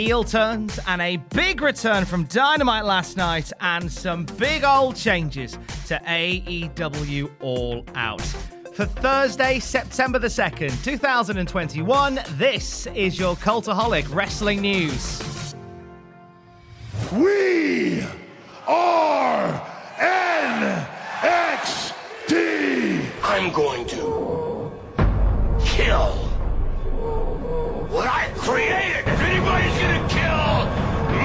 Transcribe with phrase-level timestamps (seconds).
[0.00, 5.58] Heel turns and a big return from Dynamite last night, and some big old changes
[5.88, 8.22] to AEW All Out.
[8.72, 15.54] For Thursday, September the 2nd, 2021, this is your Cultaholic Wrestling News.
[17.12, 18.02] We
[18.66, 19.52] are
[22.30, 23.02] NXT.
[23.22, 24.72] I'm going to
[25.62, 26.14] kill
[27.90, 29.06] what I created.
[29.06, 30.66] If anybody's gonna kill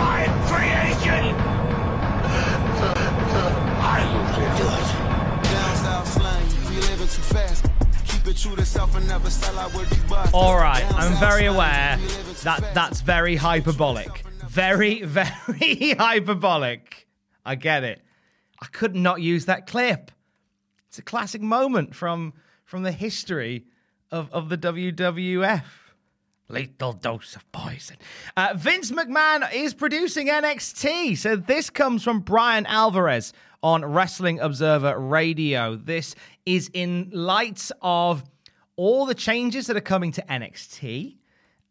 [0.00, 1.36] my creation,
[4.36, 4.90] gonna do it.
[10.32, 11.98] All right, I'm very aware
[12.44, 14.24] that that's very hyperbolic.
[14.48, 17.06] Very, very hyperbolic.
[17.44, 18.02] I get it.
[18.62, 20.10] I could not use that clip.
[20.88, 22.32] It's a classic moment from
[22.64, 23.66] from the history
[24.10, 25.64] of, of the WWF.
[26.50, 27.96] Lethal dose of poison.
[28.36, 31.16] Uh, Vince McMahon is producing NXT.
[31.16, 33.32] So this comes from Brian Alvarez
[33.62, 35.76] on Wrestling Observer Radio.
[35.76, 36.14] This
[36.44, 38.24] is in light of
[38.76, 41.16] all the changes that are coming to NXT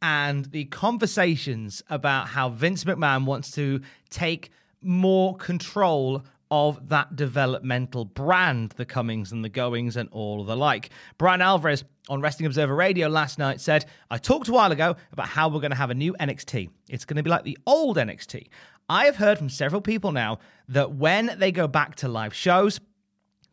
[0.02, 8.06] and the conversations about how Vince McMahon wants to take more control of that developmental
[8.06, 10.90] brand, the comings and the goings and all of the like.
[11.18, 15.28] Brian Alvarez on Wrestling Observer Radio last night said, I talked a while ago about
[15.28, 16.70] how we're going to have a new NXT.
[16.90, 18.48] It's going to be like the old NXT.
[18.90, 22.80] I have heard from several people now that when they go back to live shows,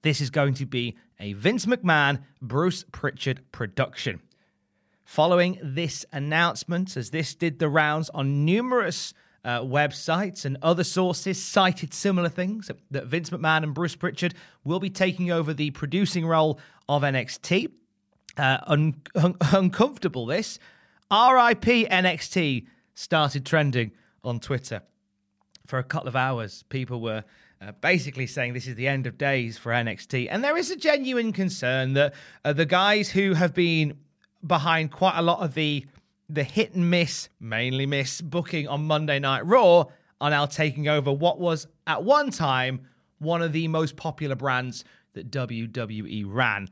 [0.01, 4.21] this is going to be a Vince McMahon, Bruce Pritchard production.
[5.05, 9.13] Following this announcement, as this did the rounds on numerous
[9.47, 14.35] uh, websites and other sources cited similar things that, Vince McMahon and Bruce Pritchard
[14.65, 17.71] will be taking over the producing role of NXT.
[18.37, 20.59] Uh, un- un- uncomfortable this.
[21.11, 23.93] RIP NXT started trending
[24.23, 24.83] on Twitter
[25.67, 27.25] for a couple of hours, people were
[27.61, 30.29] uh, basically saying this is the end of days for NXT.
[30.31, 32.15] And there is a genuine concern that
[32.45, 33.99] uh, the guys who have been
[34.47, 35.87] behind quite a lot of the
[36.29, 39.85] the hit and miss, mainly miss booking on Monday Night Raw
[40.21, 42.81] are now taking over what was at one time
[43.19, 46.69] one of the most popular brands that WWE ran.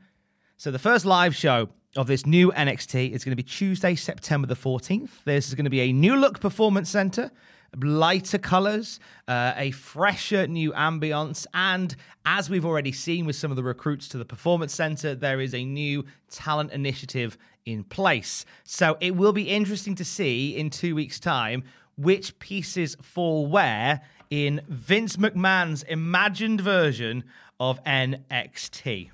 [0.57, 4.47] So the first live show of this new NXT is going to be Tuesday, September
[4.47, 5.09] the 14th.
[5.23, 7.31] This is going to be a new look performance center,
[7.81, 13.57] lighter colors, uh, a fresher new ambience, and as we've already seen with some of
[13.57, 18.45] the recruits to the performance center, there is a new talent initiative in place.
[18.63, 21.63] So it will be interesting to see in 2 weeks time
[21.97, 27.23] which pieces fall where in Vince McMahon's imagined version
[27.59, 29.09] of NXT.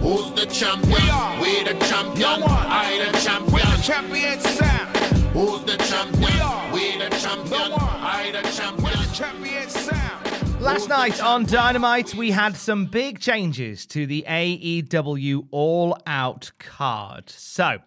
[0.00, 0.90] Who's the champion?
[0.90, 1.40] We are.
[1.40, 2.40] We the champion.
[2.40, 2.46] No.
[2.48, 4.96] I the We're the champion sound.
[5.32, 6.20] Who's the champion?
[6.20, 6.71] We are.
[7.02, 7.50] We the champion.
[7.50, 7.80] No one.
[7.82, 8.84] I the champion.
[8.84, 10.60] We're the champion sound.
[10.60, 17.28] Last night on Dynamite, we had some big changes to the AEW All Out card.
[17.28, 17.78] So,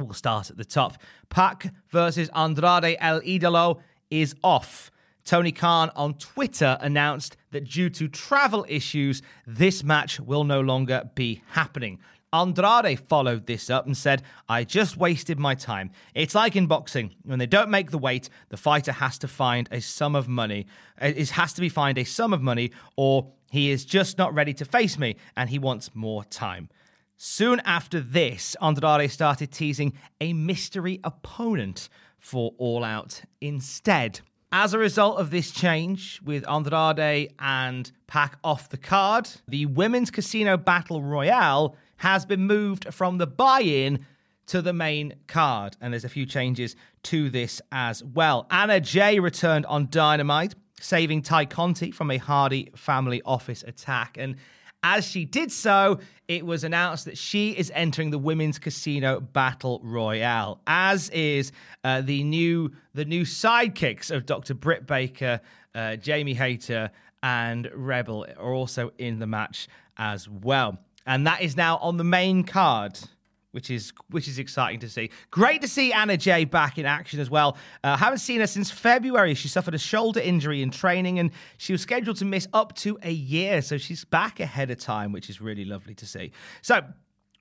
[0.00, 1.00] we'll start at the top.
[1.28, 3.78] Pac versus Andrade El Idolo
[4.10, 4.90] is off.
[5.24, 11.08] Tony Khan on Twitter announced that due to travel issues, this match will no longer
[11.14, 12.00] be happening.
[12.32, 15.90] Andrade followed this up and said, I just wasted my time.
[16.14, 17.14] It's like in boxing.
[17.24, 20.66] When they don't make the weight, the fighter has to find a sum of money.
[21.00, 24.34] Uh, it has to be find a sum of money, or he is just not
[24.34, 26.68] ready to face me and he wants more time.
[27.16, 31.88] Soon after this, Andrade started teasing a mystery opponent
[32.18, 34.20] for All Out instead.
[34.52, 40.10] As a result of this change, with Andrade and Pac off the card, the Women's
[40.10, 44.06] Casino Battle Royale has been moved from the buy in
[44.46, 45.76] to the main card.
[45.80, 46.74] And there's a few changes
[47.04, 48.46] to this as well.
[48.50, 54.16] Anna Jay returned on Dynamite, saving Tay Conti from a Hardy family office attack.
[54.18, 54.36] And
[54.82, 55.98] as she did so,
[56.28, 61.52] it was announced that she is entering the women's casino battle royale, as is
[61.82, 64.54] uh, the new the new sidekicks of Dr.
[64.54, 65.40] Britt Baker,
[65.74, 66.90] uh, Jamie Hayter,
[67.22, 72.04] and Rebel are also in the match as well, and that is now on the
[72.04, 72.96] main card
[73.52, 75.10] which is which is exciting to see.
[75.30, 77.56] Great to see Anna Jay back in action as well.
[77.82, 79.34] Uh, haven't seen her since February.
[79.34, 82.98] She suffered a shoulder injury in training, and she was scheduled to miss up to
[83.02, 83.62] a year.
[83.62, 86.30] So she's back ahead of time, which is really lovely to see.
[86.62, 86.82] So.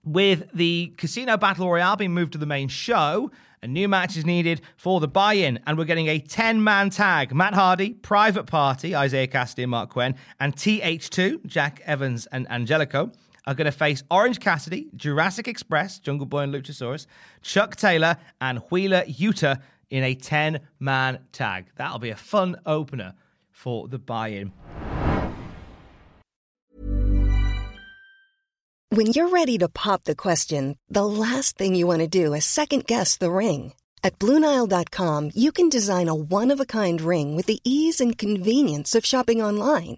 [0.03, 3.29] With the Casino Battle Royale being moved to the main show,
[3.61, 6.89] a new match is needed for the buy in, and we're getting a 10 man
[6.89, 7.35] tag.
[7.35, 13.11] Matt Hardy, Private Party, Isiah Kassidy and Marq Quen, and TH2, Jack Evans and Angelico
[13.47, 17.07] are going to face Orange Cassidy, Jurassic Express, Jungle Boy and Luchasaurus,
[17.41, 21.67] Chuck Taylor, and Wheeler Yuta in a 10 man tag.
[21.77, 23.13] That'll be a fun opener
[23.49, 24.51] for the buy in.
[28.89, 32.45] When you're ready to pop the question, the last thing you want to do is
[32.45, 33.73] second guess the ring.
[34.03, 38.17] At Bluenile.com, you can design a one of a kind ring with the ease and
[38.17, 39.97] convenience of shopping online.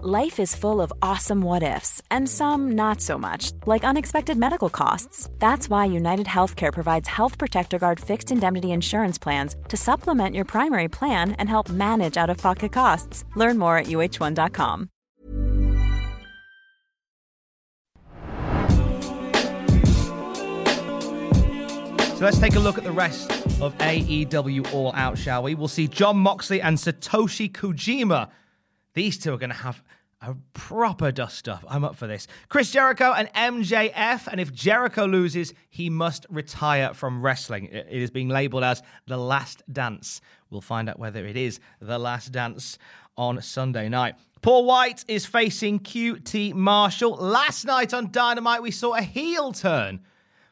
[0.00, 4.70] Life is full of awesome what ifs, and some not so much, like unexpected medical
[4.70, 5.28] costs.
[5.40, 10.44] That's why United Healthcare provides Health Protector Guard fixed indemnity insurance plans to supplement your
[10.44, 13.24] primary plan and help manage out of pocket costs.
[13.34, 14.88] Learn more at uh1.com.
[22.14, 25.56] So let's take a look at the rest of AEW All Out, shall we?
[25.56, 28.30] We'll see Jon Moxley and Satoshi Kojima.
[28.98, 29.80] These two are going to have
[30.20, 31.64] a proper dust up.
[31.68, 32.26] I'm up for this.
[32.48, 34.26] Chris Jericho and MJF.
[34.26, 37.66] And if Jericho loses, he must retire from wrestling.
[37.66, 40.20] It is being labeled as the last dance.
[40.50, 42.76] We'll find out whether it is the last dance
[43.16, 44.16] on Sunday night.
[44.42, 47.14] Paul Wight is facing QT Marshall.
[47.18, 50.00] Last night on Dynamite, we saw a heel turn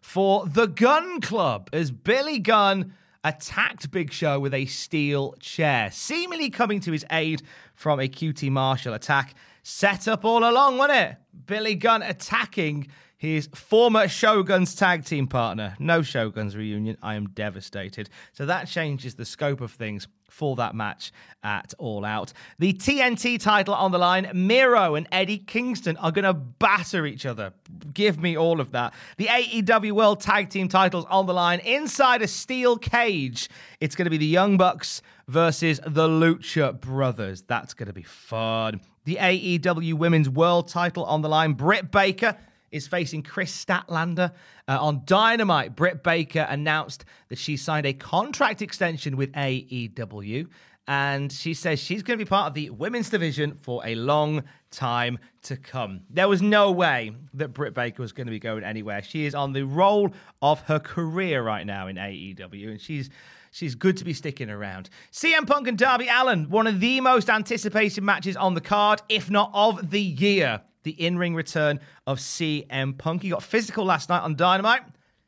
[0.00, 2.92] for the Gunn Club as Billy Gunn
[3.26, 7.42] attacked Big Show with a steel chair, seemingly coming to his aid
[7.74, 9.34] from a QT Marshall attack.
[9.64, 11.16] Set up all along, wasn't it?
[11.46, 12.86] Billy Gunn attacking
[13.16, 15.74] his former Shogun's tag team partner.
[15.78, 16.98] No Shogun's reunion.
[17.02, 18.10] I am devastated.
[18.32, 22.32] So that changes the scope of things for that match at All Out.
[22.58, 24.30] The TNT title on the line.
[24.34, 27.52] Miro and Eddie Kingston are going to batter each other.
[27.94, 28.92] Give me all of that.
[29.16, 33.48] The AEW World Tag Team titles on the line inside a steel cage.
[33.80, 37.42] It's going to be the Young Bucks versus the Lucha Brothers.
[37.42, 38.82] That's going to be fun.
[39.04, 41.54] The AEW Women's World title on the line.
[41.54, 42.36] Britt Baker
[42.70, 44.32] is facing Kris Statlander.
[44.68, 50.48] Uh, on Dynamite, Britt Baker announced that she signed a contract extension with AEW.
[50.88, 54.44] And she says she's going to be part of the women's division for a long
[54.70, 56.02] time to come.
[56.10, 59.02] There was no way that Britt Baker was going to be going anywhere.
[59.02, 63.10] She is on the roll of her career right now in AEW, and she's
[63.50, 64.88] she's good to be sticking around.
[65.10, 69.28] CM Punk and Darby Allin, one of the most anticipated matches on the card, if
[69.28, 73.22] not of the year the in ring return of CM Punk.
[73.22, 74.82] He got physical last night on Dynamite,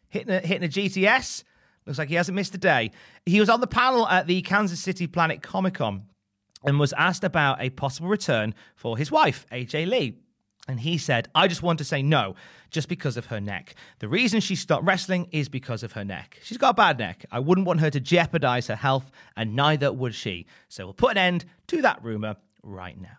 [0.08, 1.42] hitting a, hitting a GTS.
[1.84, 2.92] Looks like he hasn't missed a day.
[3.26, 6.04] He was on the panel at the Kansas City Planet Comic Con
[6.64, 10.18] and was asked about a possible return for his wife, AJ Lee.
[10.68, 12.36] And he said, I just want to say no,
[12.70, 13.74] just because of her neck.
[13.98, 16.38] The reason she stopped wrestling is because of her neck.
[16.44, 17.24] She's got a bad neck.
[17.32, 20.46] I wouldn't want her to jeopardize her health, and neither would she.
[20.68, 23.18] So we'll put an end to that rumor right now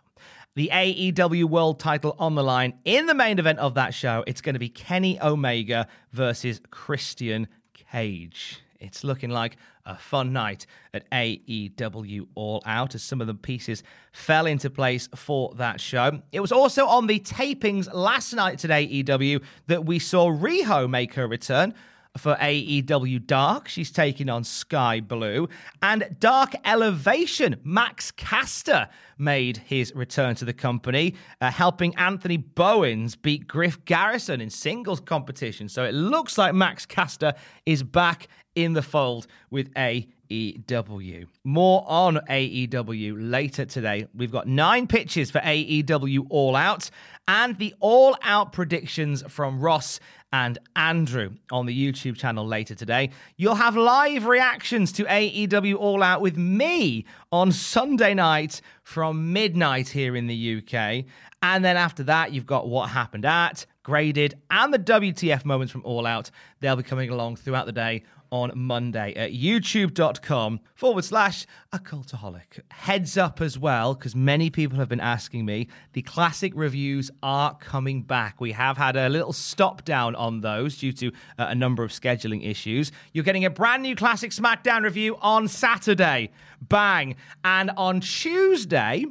[0.56, 2.74] the AEW World title on the line.
[2.84, 7.46] In the main event of that show, it's going to be Kenny Omega versus Christian
[7.72, 8.60] Cage.
[8.80, 13.82] It's looking like a fun night at AEW All Out as some of the pieces
[14.12, 16.20] fell into place for that show.
[16.32, 21.14] It was also on the tapings last night at AEW that we saw Riho make
[21.14, 21.74] her return
[22.18, 23.68] for AEW Dark.
[23.68, 25.48] She's taking on Skye Blue.
[25.82, 28.88] And Dark Elevation, Max Caster
[29.18, 35.00] made his return to the company, uh, helping Anthony Bowens beat Griff Garrison in singles
[35.00, 35.68] competition.
[35.68, 37.34] So it looks like Max Caster
[37.66, 41.26] is back in the fold with AEW.
[41.44, 44.06] More on AEW later today.
[44.14, 46.90] We've got nine pitches for AEW All Out
[47.28, 50.00] and the All Out predictions from Ross
[50.32, 53.10] and Andrew on the YouTube channel later today.
[53.36, 59.88] You'll have live reactions to AEW All Out with me on Sunday night from midnight
[59.88, 61.04] here in the UK.
[61.42, 65.82] And then after that, you've got what happened at, graded, and the WTF moments from
[65.84, 66.30] All Out.
[66.60, 72.60] They'll be coming along throughout the day on Monday at youtube.com forward slash a cultaholic.
[72.70, 77.56] Heads up as well, because many people have been asking me, the classic reviews are
[77.56, 78.40] coming back.
[78.40, 81.08] We have had a little stop down on those due to
[81.38, 82.92] uh, a number of scheduling issues.
[83.12, 86.30] You're getting a brand new classic SmackDown review on Saturday.
[86.60, 87.16] Bang.
[87.44, 89.04] And on Tuesday,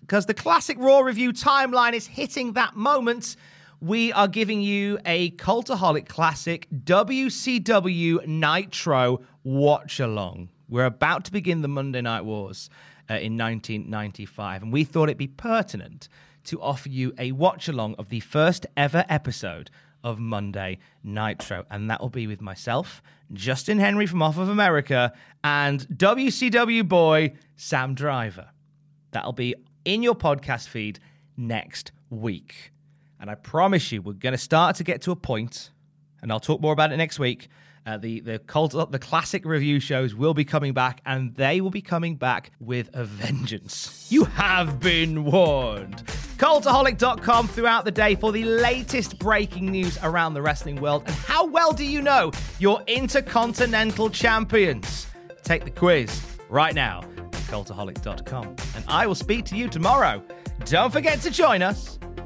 [0.00, 3.36] because the classic Raw review timeline is hitting that moment
[3.80, 10.50] we are giving you a Cultaholic Classic WCW Nitro watch along.
[10.68, 12.70] We're about to begin the Monday Night Wars
[13.10, 16.08] uh, in 1995, and we thought it'd be pertinent
[16.44, 19.70] to offer you a watch along of the first ever episode
[20.02, 23.02] of Monday Nitro, and that will be with myself,
[23.32, 25.12] Justin Henry from Off of America,
[25.42, 28.50] and WCW boy Sam Driver.
[29.10, 29.54] That'll be
[29.84, 30.98] in your podcast feed
[31.36, 32.73] next week.
[33.24, 35.70] And I promise you, we're going to start to get to a point,
[36.20, 37.48] and I'll talk more about it next week.
[37.86, 41.70] Uh, the the cult, the classic review shows will be coming back, and they will
[41.70, 44.08] be coming back with a vengeance.
[44.10, 46.04] You have been warned.
[46.36, 51.04] Cultaholic.com throughout the day for the latest breaking news around the wrestling world.
[51.06, 55.06] And how well do you know your intercontinental champions?
[55.44, 58.56] Take the quiz right now at cultaholic.com.
[58.76, 60.22] And I will speak to you tomorrow.
[60.66, 61.98] Don't forget to join us.